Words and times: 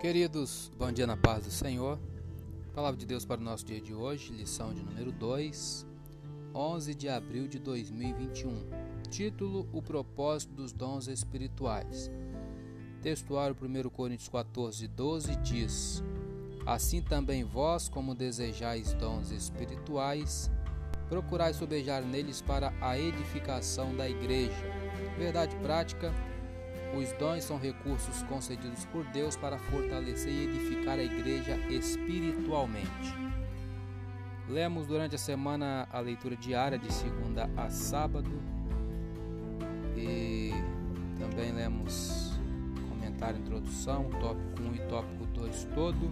Queridos, 0.00 0.72
bom 0.78 0.90
dia 0.90 1.06
na 1.06 1.14
paz 1.14 1.44
do 1.44 1.50
Senhor. 1.50 2.00
Palavra 2.74 2.98
de 2.98 3.04
Deus 3.04 3.26
para 3.26 3.38
o 3.38 3.44
nosso 3.44 3.66
dia 3.66 3.82
de 3.82 3.92
hoje, 3.92 4.32
lição 4.32 4.72
de 4.72 4.82
número 4.82 5.12
2, 5.12 5.86
11 6.54 6.94
de 6.94 7.06
abril 7.06 7.46
de 7.46 7.58
2021. 7.58 8.64
Título: 9.10 9.68
O 9.70 9.82
propósito 9.82 10.54
dos 10.54 10.72
dons 10.72 11.06
espirituais. 11.06 12.10
Textuário 13.02 13.54
1 13.54 13.90
Coríntios 13.90 14.30
14, 14.30 14.88
12 14.88 15.36
diz: 15.36 16.02
Assim 16.64 17.02
também 17.02 17.44
vós, 17.44 17.86
como 17.86 18.14
desejais 18.14 18.94
dons 18.94 19.30
espirituais, 19.30 20.50
procurai 21.10 21.52
sobejar 21.52 22.02
neles 22.02 22.40
para 22.40 22.72
a 22.80 22.98
edificação 22.98 23.94
da 23.94 24.08
igreja. 24.08 24.64
Verdade 25.18 25.54
prática: 25.56 26.10
os 26.96 27.12
dons 27.12 27.44
são 27.44 27.58
recursos 27.58 28.22
concedidos 28.24 28.84
por 28.86 29.04
Deus 29.06 29.36
para 29.36 29.58
fortalecer 29.58 30.32
e 30.32 30.44
edificar 30.44 30.98
a 30.98 31.02
igreja 31.02 31.56
espiritualmente. 31.68 33.14
Lemos 34.48 34.86
durante 34.86 35.14
a 35.14 35.18
semana 35.18 35.86
a 35.92 36.00
leitura 36.00 36.36
diária 36.36 36.78
de 36.78 36.92
segunda 36.92 37.48
a 37.56 37.70
sábado 37.70 38.30
e 39.96 40.50
também 41.18 41.52
lemos 41.52 42.32
comentário, 42.88 43.38
introdução, 43.38 44.10
tópico 44.20 44.62
1 44.62 44.74
e 44.74 44.78
tópico 44.88 45.26
2 45.26 45.68
todo. 45.74 46.10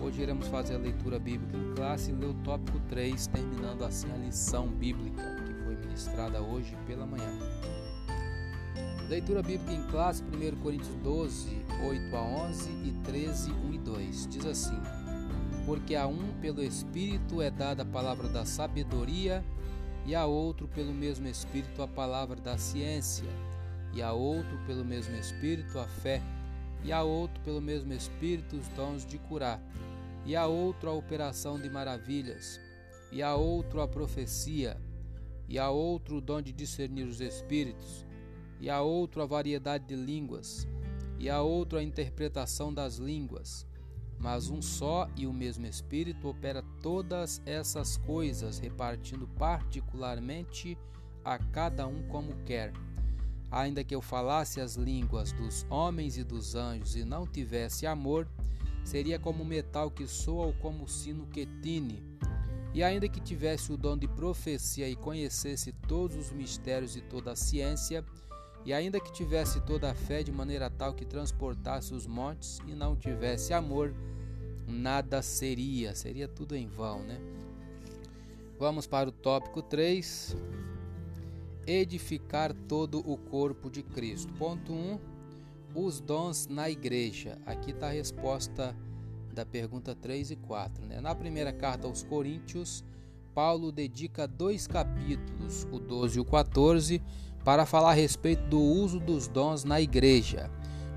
Hoje 0.00 0.22
iremos 0.22 0.48
fazer 0.48 0.74
a 0.74 0.78
leitura 0.78 1.18
bíblica 1.18 1.56
em 1.56 1.74
classe 1.74 2.10
e 2.10 2.14
ler 2.14 2.26
o 2.26 2.34
tópico 2.34 2.78
3, 2.88 3.28
terminando 3.28 3.84
assim 3.84 4.10
a 4.12 4.16
lição 4.16 4.66
bíblica 4.66 5.22
que 5.46 5.54
foi 5.64 5.76
ministrada 5.76 6.42
hoje 6.42 6.76
pela 6.86 7.06
manhã. 7.06 7.38
Leitura 9.08 9.42
bíblica 9.42 9.72
em 9.72 9.82
classe, 9.90 10.22
1 10.22 10.62
Coríntios 10.62 10.94
12, 11.02 11.62
8 11.86 12.16
a 12.16 12.22
11 12.22 12.70
e 12.70 12.92
13, 13.04 13.52
1 13.52 13.74
e 13.74 13.78
2. 13.78 14.28
Diz 14.28 14.46
assim: 14.46 14.80
Porque 15.66 15.94
a 15.94 16.06
um 16.06 16.32
pelo 16.40 16.64
Espírito 16.64 17.42
é 17.42 17.50
dada 17.50 17.82
a 17.82 17.86
palavra 17.86 18.28
da 18.28 18.46
sabedoria, 18.46 19.44
e 20.06 20.14
a 20.14 20.24
outro 20.24 20.66
pelo 20.66 20.94
mesmo 20.94 21.28
Espírito 21.28 21.82
a 21.82 21.88
palavra 21.88 22.40
da 22.40 22.56
ciência, 22.56 23.28
e 23.92 24.00
a 24.00 24.12
outro 24.12 24.58
pelo 24.66 24.84
mesmo 24.84 25.14
Espírito 25.16 25.78
a 25.78 25.86
fé, 25.86 26.22
e 26.82 26.90
a 26.90 27.02
outro 27.02 27.42
pelo 27.42 27.60
mesmo 27.60 27.92
Espírito 27.92 28.56
os 28.56 28.68
dons 28.68 29.04
de 29.04 29.18
curar, 29.18 29.60
e 30.24 30.34
a 30.34 30.46
outro 30.46 30.88
a 30.88 30.94
operação 30.94 31.60
de 31.60 31.68
maravilhas, 31.68 32.58
e 33.12 33.22
a 33.22 33.34
outro 33.34 33.82
a 33.82 33.86
profecia, 33.86 34.78
e 35.46 35.58
a 35.58 35.68
outro 35.68 36.16
o 36.16 36.20
dom 36.22 36.40
de 36.40 36.54
discernir 36.54 37.04
os 37.04 37.20
espíritos 37.20 38.06
e 38.60 38.70
a 38.70 38.80
outro 38.80 39.22
a 39.22 39.26
variedade 39.26 39.86
de 39.86 39.96
línguas, 39.96 40.66
e 41.18 41.28
a 41.30 41.40
outro 41.40 41.78
a 41.78 41.82
interpretação 41.82 42.72
das 42.72 42.96
línguas. 42.96 43.66
Mas 44.18 44.48
um 44.48 44.62
só 44.62 45.08
e 45.16 45.26
o 45.26 45.32
mesmo 45.32 45.66
Espírito 45.66 46.28
opera 46.28 46.62
todas 46.80 47.42
essas 47.44 47.96
coisas, 47.96 48.58
repartindo 48.58 49.28
particularmente 49.28 50.78
a 51.24 51.38
cada 51.38 51.86
um 51.86 52.02
como 52.08 52.34
quer. 52.44 52.72
Ainda 53.50 53.84
que 53.84 53.94
eu 53.94 54.00
falasse 54.00 54.60
as 54.60 54.76
línguas 54.76 55.32
dos 55.32 55.66
homens 55.70 56.16
e 56.16 56.24
dos 56.24 56.54
anjos 56.54 56.96
e 56.96 57.04
não 57.04 57.26
tivesse 57.26 57.86
amor, 57.86 58.28
seria 58.84 59.18
como 59.18 59.44
metal 59.44 59.90
que 59.90 60.06
soa 60.06 60.46
ou 60.46 60.52
como 60.54 60.88
sino 60.88 61.26
que 61.26 61.46
tine. 61.62 62.02
E 62.74 62.82
ainda 62.82 63.08
que 63.08 63.20
tivesse 63.20 63.72
o 63.72 63.76
dom 63.76 63.96
de 63.96 64.08
profecia 64.08 64.88
e 64.88 64.96
conhecesse 64.96 65.72
todos 65.86 66.16
os 66.16 66.32
mistérios 66.32 66.96
e 66.96 67.00
toda 67.00 67.32
a 67.32 67.36
ciência, 67.36 68.04
e 68.64 68.72
ainda 68.72 69.00
que 69.00 69.12
tivesse 69.12 69.60
toda 69.60 69.90
a 69.90 69.94
fé 69.94 70.22
de 70.22 70.32
maneira 70.32 70.70
tal 70.70 70.94
que 70.94 71.04
transportasse 71.04 71.92
os 71.92 72.06
montes 72.06 72.58
e 72.66 72.74
não 72.74 72.96
tivesse 72.96 73.52
amor, 73.52 73.94
nada 74.66 75.20
seria, 75.22 75.94
seria 75.94 76.26
tudo 76.26 76.56
em 76.56 76.66
vão, 76.66 77.02
né? 77.02 77.20
Vamos 78.58 78.86
para 78.86 79.08
o 79.08 79.12
tópico 79.12 79.60
3. 79.60 80.36
Edificar 81.66 82.54
todo 82.68 83.00
o 83.00 83.16
corpo 83.16 83.68
de 83.68 83.82
Cristo. 83.82 84.32
Ponto 84.34 84.72
1. 84.72 84.98
Os 85.74 86.00
dons 86.00 86.46
na 86.46 86.70
igreja. 86.70 87.36
Aqui 87.44 87.72
está 87.72 87.88
a 87.88 87.90
resposta 87.90 88.74
da 89.34 89.44
pergunta 89.44 89.94
3 89.94 90.30
e 90.30 90.36
4. 90.36 90.86
Né? 90.86 91.00
Na 91.00 91.14
primeira 91.14 91.52
carta 91.52 91.88
aos 91.88 92.04
Coríntios, 92.04 92.84
Paulo 93.34 93.72
dedica 93.72 94.28
dois 94.28 94.68
capítulos, 94.68 95.66
o 95.72 95.80
12 95.80 96.18
e 96.18 96.20
o 96.20 96.24
14, 96.24 97.02
para 97.44 97.66
falar 97.66 97.90
a 97.90 97.94
respeito 97.94 98.42
do 98.44 98.58
uso 98.58 98.98
dos 98.98 99.28
dons 99.28 99.64
na 99.64 99.80
igreja. 99.80 100.50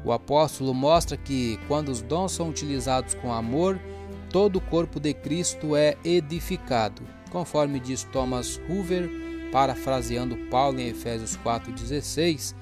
O 0.03 0.11
apóstolo 0.11 0.73
mostra 0.73 1.17
que, 1.17 1.59
quando 1.67 1.89
os 1.89 2.01
dons 2.01 2.31
são 2.31 2.49
utilizados 2.49 3.13
com 3.13 3.33
amor, 3.33 3.79
todo 4.29 4.55
o 4.55 4.61
corpo 4.61 4.99
de 4.99 5.13
Cristo 5.13 5.75
é 5.75 5.97
edificado, 6.03 7.01
conforme 7.29 7.79
diz 7.79 8.03
Thomas 8.05 8.59
Hoover, 8.69 9.09
parafraseando 9.51 10.37
Paulo 10.49 10.79
em 10.79 10.87
Efésios 10.87 11.37
4,16. 11.37 12.55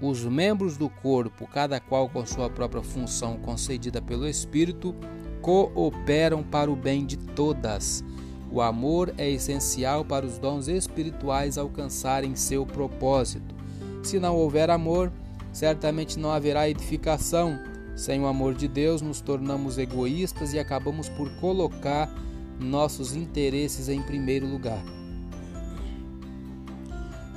Os 0.00 0.24
membros 0.24 0.76
do 0.76 0.88
corpo, 0.88 1.46
cada 1.46 1.78
qual 1.78 2.08
com 2.08 2.24
sua 2.24 2.48
própria 2.48 2.82
função 2.82 3.36
concedida 3.38 4.00
pelo 4.00 4.26
Espírito, 4.26 4.94
cooperam 5.42 6.42
para 6.42 6.70
o 6.70 6.76
bem 6.76 7.04
de 7.04 7.16
todas. 7.16 8.04
O 8.52 8.60
amor 8.60 9.14
é 9.16 9.30
essencial 9.30 10.04
para 10.04 10.26
os 10.26 10.38
dons 10.38 10.66
espirituais 10.66 11.56
alcançarem 11.56 12.34
seu 12.34 12.66
propósito. 12.66 13.54
Se 14.02 14.18
não 14.18 14.36
houver 14.36 14.70
amor, 14.70 15.12
certamente 15.52 16.18
não 16.18 16.32
haverá 16.32 16.68
edificação. 16.68 17.58
Sem 17.94 18.20
o 18.20 18.26
amor 18.26 18.54
de 18.54 18.66
Deus, 18.66 19.00
nos 19.02 19.20
tornamos 19.20 19.78
egoístas 19.78 20.52
e 20.52 20.58
acabamos 20.58 21.08
por 21.08 21.30
colocar 21.40 22.12
nossos 22.58 23.14
interesses 23.14 23.88
em 23.88 24.02
primeiro 24.02 24.46
lugar. 24.46 24.82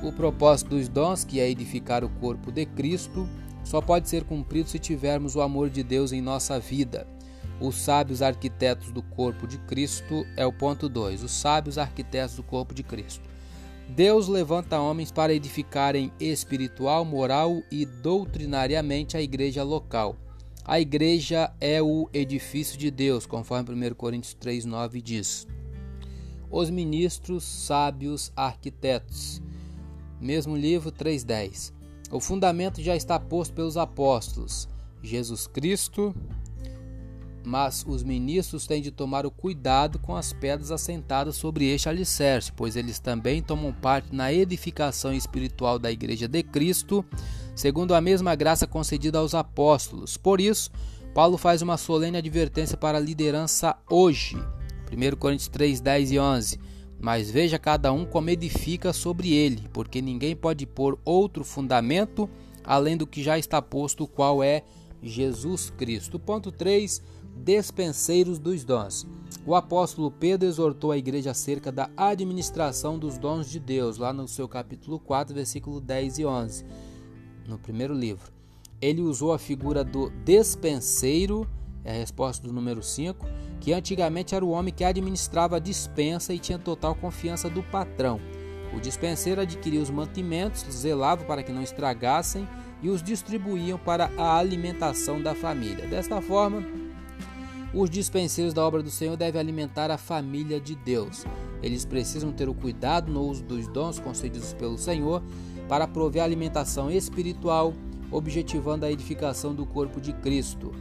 O 0.04 0.12
propósito 0.12 0.72
dos 0.72 0.88
dons, 0.88 1.24
que 1.24 1.40
é 1.40 1.50
edificar 1.50 2.04
o 2.04 2.10
corpo 2.10 2.52
de 2.52 2.66
Cristo, 2.66 3.28
só 3.64 3.82
pode 3.82 4.10
ser 4.10 4.24
cumprido 4.24 4.68
se 4.68 4.80
tivermos 4.80 5.36
o 5.36 5.42
amor 5.42 5.70
de 5.70 5.84
Deus 5.84 6.12
em 6.12 6.22
nossa 6.22 6.60
vida. 6.60 7.08
Os 7.60 7.76
sábios 7.76 8.22
arquitetos 8.22 8.92
do 8.92 9.02
corpo 9.02 9.48
de 9.48 9.58
Cristo 9.60 10.26
é 10.36 10.46
o 10.46 10.52
ponto 10.52 10.90
2. 10.90 11.24
Os 11.24 11.32
sábios 11.32 11.78
arquitetos 11.78 12.36
do 12.36 12.44
corpo 12.44 12.74
de 12.74 12.84
Cristo. 12.84 13.30
Deus 13.88 14.28
levanta 14.28 14.80
homens 14.80 15.12
para 15.12 15.34
edificarem 15.34 16.12
espiritual, 16.20 17.06
moral 17.06 17.62
e 17.72 17.86
doutrinariamente 17.86 19.16
a 19.16 19.22
igreja 19.22 19.64
local. 19.64 20.16
A 20.66 20.80
igreja 20.80 21.54
é 21.60 21.82
o 21.82 22.10
edifício 22.14 22.78
de 22.78 22.90
Deus, 22.90 23.26
conforme 23.26 23.88
1 23.90 23.94
Coríntios 23.96 24.36
3,9 24.36 25.02
diz. 25.02 25.46
Os 26.50 26.70
ministros, 26.70 27.44
sábios, 27.44 28.32
arquitetos. 28.36 29.42
Mesmo 30.22 30.56
livro 30.56 30.92
3,10. 30.92 31.74
O 32.10 32.20
fundamento 32.20 32.82
já 32.82 32.96
está 32.96 33.20
posto 33.20 33.54
pelos 33.54 33.76
apóstolos. 33.76 34.70
Jesus 35.02 35.48
Cristo, 35.48 36.16
mas 37.46 37.84
os 37.88 38.04
ministros 38.04 38.66
têm 38.66 38.82
de 38.82 38.92
tomar 38.92 39.26
o 39.26 39.32
cuidado 39.32 40.00
com 40.00 40.16
as 40.16 40.32
pedras 40.34 40.72
assentadas 40.72 41.36
sobre 41.36 41.66
este 41.66 41.90
alicerce, 41.90 42.52
pois 42.52 42.76
eles 42.76 43.00
também 43.00 43.42
tomam 43.42 43.74
parte 43.74 44.16
na 44.16 44.32
edificação 44.32 45.14
espiritual 45.14 45.78
da 45.78 45.92
Igreja 45.92 46.28
de 46.28 46.42
Cristo, 46.44 47.06
segundo 47.56 47.94
a 47.94 48.02
mesma 48.02 48.36
graça 48.36 48.66
concedida 48.66 49.20
aos 49.20 49.34
apóstolos. 49.36 50.18
Por 50.18 50.40
isso, 50.40 50.72
Paulo 51.14 51.38
faz 51.38 51.62
uma 51.62 51.78
solene 51.78 52.18
advertência 52.18 52.78
para 52.78 52.98
a 52.98 53.02
liderança 53.02 53.76
hoje. 53.90 54.38
1 54.92 55.16
Coríntios 55.18 55.48
3, 55.48 55.80
10 55.80 56.12
e 56.12 56.20
11. 56.20 56.60
Mas 57.00 57.30
veja 57.30 57.60
cada 57.60 57.92
um 57.92 58.06
como 58.06 58.30
edifica 58.30 58.94
sobre 58.94 59.34
ele, 59.34 59.68
porque 59.74 60.02
ninguém 60.02 60.36
pode 60.36 60.66
pôr 60.66 60.98
outro 61.04 61.44
fundamento 61.44 62.30
além 62.64 62.96
do 62.96 63.06
que 63.06 63.22
já 63.22 63.38
está 63.38 63.62
posto, 63.62 64.08
qual 64.08 64.42
é 64.42 64.64
Jesus 65.02 65.70
Cristo. 65.70 66.18
Ponto 66.18 66.52
3 66.52 67.02
despenseiros 67.36 68.40
dos 68.40 68.64
dons. 68.64 69.08
O 69.46 69.56
apóstolo 69.56 70.10
Pedro 70.10 70.48
exortou 70.48 70.92
a 70.92 70.98
igreja 70.98 71.32
acerca 71.32 71.72
da 71.72 71.90
administração 71.98 72.98
dos 72.98 73.18
dons 73.18 73.50
de 73.50 73.60
Deus, 73.60 73.98
lá 73.98 74.14
no 74.14 74.28
seu 74.28 74.48
capítulo 74.48 75.00
4, 75.00 75.36
versículo 75.36 75.82
10 75.82 76.20
e 76.20 76.26
11, 76.26 76.66
no 77.48 77.58
primeiro 77.58 77.94
livro. 77.94 78.32
Ele 78.80 79.02
usou 79.02 79.34
a 79.34 79.40
figura 79.40 79.84
do 79.84 80.10
despenseiro, 80.24 81.48
é 81.84 81.92
a 81.92 81.96
resposta 81.96 82.46
do 82.46 82.54
número 82.54 82.82
5, 82.82 83.26
que 83.60 83.74
antigamente 83.74 84.34
era 84.34 84.46
o 84.46 84.50
homem 84.50 84.74
que 84.74 84.84
administrava 84.84 85.58
a 85.58 85.60
dispensa 85.60 86.34
e 86.34 86.40
tinha 86.40 86.60
total 86.60 86.96
confiança 86.96 87.50
do 87.50 87.64
patrão. 87.64 88.20
O 88.76 88.80
dispenseiro 88.80 89.42
adquiria 89.42 89.82
os 89.82 89.90
mantimentos, 89.90 90.66
zelava 90.70 91.24
para 91.26 91.44
que 91.44 91.52
não 91.52 91.62
estragassem 91.62 92.48
e 92.82 92.90
os 92.90 93.04
distribuíam 93.04 93.78
para 93.78 94.10
a 94.18 94.38
alimentação 94.38 95.22
da 95.22 95.36
família. 95.36 95.88
Desta 95.88 96.22
forma, 96.22 96.64
os 97.74 97.90
dispenseiros 97.90 98.54
da 98.54 98.66
obra 98.66 98.84
do 98.84 98.92
Senhor 98.92 99.18
devem 99.18 99.42
alimentar 99.42 99.90
a 99.90 99.98
família 99.98 100.60
de 100.60 100.76
Deus. 100.76 101.26
Eles 101.62 101.86
precisam 101.86 102.32
ter 102.32 102.48
o 102.48 102.54
cuidado 102.54 103.12
no 103.12 103.22
uso 103.22 103.44
dos 103.44 103.68
dons 103.68 104.00
concedidos 104.00 104.54
pelo 104.54 104.78
Senhor 104.78 105.24
para 105.68 105.88
prover 105.88 106.22
alimentação 106.22 106.92
espiritual, 106.92 107.74
objetivando 108.12 108.86
a 108.86 108.92
edificação 108.92 109.56
do 109.56 109.66
corpo 109.66 110.00
de 110.00 110.14
Cristo. 110.14 110.72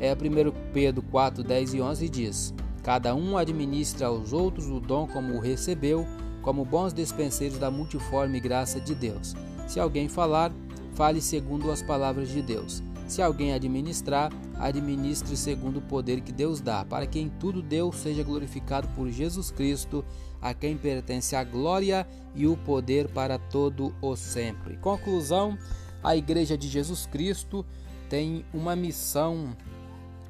É 0.00 0.12
1 0.12 0.72
Pedro 0.72 1.02
4, 1.02 1.44
10 1.44 1.74
e 1.74 1.80
11 1.80 2.08
diz: 2.08 2.54
Cada 2.82 3.14
um 3.14 3.36
administra 3.36 4.08
aos 4.08 4.32
outros 4.32 4.68
o 4.68 4.80
dom 4.80 5.06
como 5.06 5.34
o 5.34 5.40
recebeu, 5.40 6.04
como 6.40 6.64
bons 6.64 6.92
despenseiros 6.92 7.58
da 7.58 7.70
multiforme 7.70 8.40
graça 8.40 8.80
de 8.80 8.96
Deus. 8.96 9.36
Se 9.68 9.78
alguém 9.78 10.08
falar, 10.08 10.50
fale 10.94 11.20
segundo 11.20 11.70
as 11.70 11.82
palavras 11.82 12.28
de 12.30 12.42
Deus. 12.42 12.82
Se 13.06 13.20
alguém 13.20 13.52
administrar, 13.52 14.32
administre 14.58 15.36
segundo 15.36 15.78
o 15.78 15.82
poder 15.82 16.20
que 16.20 16.32
Deus 16.32 16.60
dá, 16.60 16.84
para 16.84 17.06
que 17.06 17.18
em 17.18 17.28
tudo 17.28 17.60
Deus 17.60 17.96
seja 17.96 18.22
glorificado 18.22 18.88
por 18.96 19.10
Jesus 19.10 19.50
Cristo, 19.50 20.04
a 20.40 20.54
quem 20.54 20.76
pertence 20.76 21.36
a 21.36 21.44
glória 21.44 22.06
e 22.34 22.46
o 22.46 22.56
poder 22.56 23.08
para 23.08 23.38
todo 23.38 23.94
o 24.00 24.16
sempre. 24.16 24.76
Conclusão: 24.78 25.58
a 26.02 26.16
Igreja 26.16 26.56
de 26.56 26.68
Jesus 26.68 27.06
Cristo 27.06 27.64
tem 28.08 28.44
uma 28.52 28.74
missão 28.74 29.56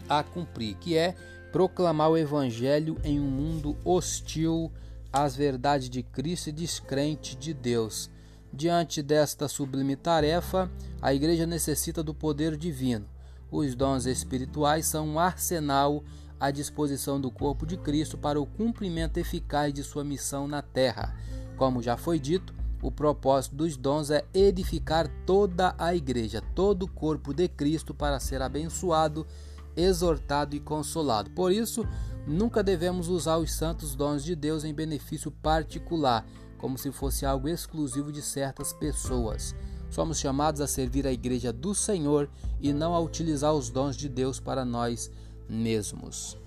a 0.08 0.22
cumprir, 0.22 0.76
que 0.76 0.96
é 0.96 1.14
proclamar 1.50 2.10
o 2.10 2.16
Evangelho 2.16 2.96
em 3.04 3.20
um 3.20 3.28
mundo 3.28 3.76
hostil 3.84 4.70
às 5.12 5.36
verdades 5.36 5.90
de 5.90 6.02
Cristo 6.02 6.48
e 6.48 6.52
descrente 6.52 7.36
de 7.36 7.52
Deus. 7.52 8.10
Diante 8.52 9.02
desta 9.02 9.49
sublime 9.49 9.96
tarefa, 9.96 10.70
a 11.00 11.14
Igreja 11.14 11.46
necessita 11.46 12.02
do 12.02 12.12
poder 12.12 12.54
divino. 12.54 13.06
Os 13.50 13.75
dons 13.75 14.04
espirituais 14.04 14.84
são 14.84 15.08
um 15.08 15.19
arsenal 15.19 16.04
à 16.38 16.50
disposição 16.50 17.19
do 17.19 17.31
corpo 17.31 17.64
de 17.64 17.78
Cristo 17.78 18.19
para 18.19 18.40
o 18.40 18.44
cumprimento 18.44 19.16
eficaz 19.16 19.72
de 19.72 19.82
sua 19.82 20.04
missão 20.04 20.46
na 20.46 20.60
terra. 20.60 21.16
Como 21.56 21.81
já 21.81 21.96
foi 21.96 22.19
dito, 22.19 22.54
o 22.82 22.90
propósito 22.90 23.54
dos 23.54 23.76
dons 23.76 24.10
é 24.10 24.25
edificar 24.34 25.08
toda 25.25 25.75
a 25.78 25.94
igreja, 25.94 26.43
todo 26.55 26.82
o 26.82 26.90
corpo 26.90 27.32
de 27.32 27.48
Cristo 27.48 27.94
para 27.94 28.20
ser 28.20 28.43
abençoado, 28.43 29.26
exortado 29.75 30.55
e 30.55 30.60
consolado. 30.60 31.31
Por 31.31 31.52
isso, 31.52 31.87
nunca 32.26 32.62
devemos 32.62 33.08
usar 33.08 33.38
os 33.38 33.52
santos 33.52 33.94
dons 33.94 34.22
de 34.22 34.34
Deus 34.34 34.64
em 34.64 34.75
benefício 34.75 35.31
particular, 35.31 36.26
como 36.62 36.78
se 36.78 36.92
fosse 36.92 37.26
algo 37.26 37.48
exclusivo 37.48 38.12
de 38.12 38.22
certas 38.22 38.72
pessoas. 38.72 39.52
Somos 39.90 40.20
chamados 40.20 40.60
a 40.60 40.66
servir 40.68 41.08
a 41.08 41.12
igreja 41.12 41.52
do 41.52 41.74
Senhor 41.74 42.30
e 42.60 42.72
não 42.72 42.94
a 42.94 43.00
utilizar 43.00 43.52
os 43.52 43.68
dons 43.68 43.96
de 43.96 44.08
Deus 44.08 44.38
para 44.38 44.64
nós 44.64 45.10
mesmos. 45.48 46.38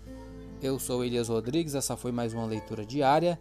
Eu 0.61 0.79
sou 0.79 1.03
Elias 1.03 1.27
Rodrigues, 1.27 1.75
essa 1.75 1.97
foi 1.97 2.13
mais 2.13 2.33
uma 2.33 2.45
leitura 2.45 2.85
diária. 2.85 3.37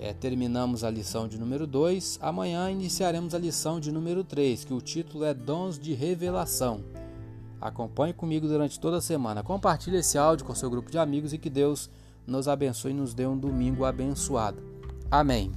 É, 0.00 0.12
terminamos 0.12 0.82
a 0.82 0.90
lição 0.90 1.28
de 1.28 1.38
número 1.38 1.64
2. 1.64 2.18
Amanhã 2.20 2.68
iniciaremos 2.72 3.32
a 3.32 3.38
lição 3.38 3.78
de 3.78 3.92
número 3.92 4.24
3, 4.24 4.64
que 4.64 4.74
o 4.74 4.80
título 4.80 5.24
é 5.24 5.32
Dons 5.32 5.78
de 5.78 5.94
Revelação. 5.94 6.84
Acompanhe 7.60 8.12
comigo 8.12 8.48
durante 8.48 8.80
toda 8.80 8.96
a 8.96 9.00
semana. 9.00 9.44
Compartilhe 9.44 9.98
esse 9.98 10.18
áudio 10.18 10.44
com 10.44 10.56
seu 10.56 10.68
grupo 10.68 10.90
de 10.90 10.98
amigos 10.98 11.32
e 11.32 11.38
que 11.38 11.48
Deus 11.48 11.88
nos 12.26 12.48
abençoe 12.48 12.90
e 12.90 12.94
nos 12.94 13.14
dê 13.14 13.28
um 13.28 13.38
domingo 13.38 13.84
abençoado. 13.84 14.77
Amém. 15.10 15.52